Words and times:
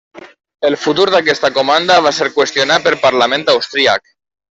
El 0.69 0.77
futur 0.85 1.03
d'aquesta 1.15 1.51
comanda 1.57 1.97
va 2.05 2.13
ser 2.21 2.29
qüestionat 2.39 2.87
pel 2.87 2.97
Parlament 3.05 3.45
austríac. 3.55 4.09